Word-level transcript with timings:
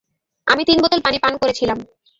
আমি 0.47 0.61
তিন 0.65 0.77
বোতল 0.83 0.99
পান 1.23 1.33
করেছিলাম। 1.41 1.77